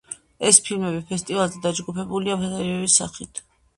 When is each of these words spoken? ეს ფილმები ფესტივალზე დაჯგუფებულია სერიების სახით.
ეს 0.51 0.59
ფილმები 0.67 1.03
ფესტივალზე 1.11 1.61
დაჯგუფებულია 1.67 2.39
სერიების 2.49 2.97
სახით. 3.03 3.45